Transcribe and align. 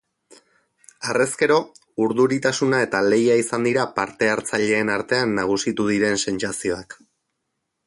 Harrezkero, 1.09 1.57
urduritasuna 2.05 2.79
eta 2.87 3.03
lehia 3.15 3.37
izan 3.43 3.69
dira 3.69 3.85
parte-hartzaileen 4.01 4.93
artean 4.97 5.39
nagusitu 5.43 5.89
diren 5.93 6.21
sentsazioak. 6.27 7.01